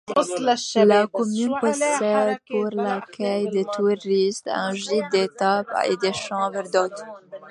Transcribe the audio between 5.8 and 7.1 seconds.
et des chambres d'hôtes.